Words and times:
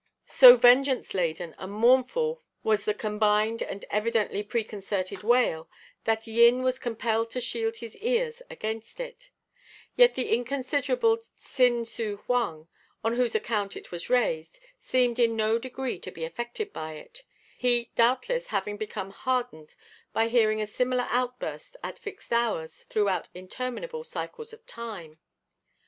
So 0.25 0.55
vengeance 0.55 1.13
laden 1.13 1.53
and 1.59 1.71
mournful 1.71 2.41
was 2.63 2.85
the 2.85 2.93
combined 2.95 3.61
and 3.61 3.85
evidently 3.91 4.41
preconcerted 4.41 5.21
wail, 5.21 5.69
that 6.05 6.25
Yin 6.25 6.63
was 6.63 6.79
compelled 6.79 7.29
to 7.29 7.39
shield 7.39 7.75
his 7.75 7.95
ears 7.97 8.41
against 8.49 8.99
it; 8.99 9.29
yet 9.95 10.15
the 10.15 10.29
inconsiderable 10.33 11.19
Tsin 11.37 11.85
Su 11.85 12.17
Hoang, 12.25 12.67
on 13.03 13.13
whose 13.13 13.35
account 13.35 13.77
it 13.77 13.91
was 13.91 14.09
raised, 14.09 14.59
seemed 14.79 15.19
in 15.19 15.35
no 15.35 15.59
degree 15.59 15.99
to 15.99 16.09
be 16.09 16.25
affected 16.25 16.73
by 16.73 16.93
it, 16.93 17.21
he, 17.55 17.91
doubtless, 17.95 18.47
having 18.47 18.77
become 18.77 19.11
hardened 19.11 19.75
by 20.13 20.29
hearing 20.29 20.59
a 20.59 20.65
similar 20.65 21.05
outburst, 21.11 21.77
at 21.83 21.99
fixed 21.99 22.33
hours, 22.33 22.85
throughout 22.85 23.29
interminable 23.35 24.03
cycles 24.03 24.51
of 24.51 24.65
time. 24.65 25.19